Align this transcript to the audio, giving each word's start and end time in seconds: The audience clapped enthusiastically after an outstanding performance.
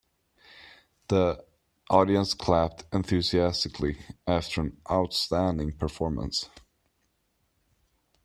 The 1.09 1.45
audience 1.91 2.33
clapped 2.33 2.85
enthusiastically 2.91 3.99
after 4.25 4.61
an 4.61 4.81
outstanding 4.89 5.77
performance. 5.77 6.49